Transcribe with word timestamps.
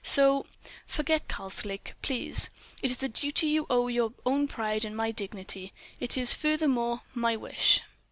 So—forget 0.03 1.27
Karslake, 1.27 1.93
please. 2.01 2.49
It 2.81 2.89
is 2.89 3.03
a 3.03 3.07
duty 3.07 3.49
you 3.49 3.67
owe 3.69 3.87
your 3.87 4.13
own 4.25 4.47
pride 4.47 4.83
and 4.83 4.97
my 4.97 5.11
dignity; 5.11 5.73
it 5.99 6.17
is, 6.17 6.33
furthermore, 6.33 7.01
my 7.13 7.35
wish." 7.35 7.81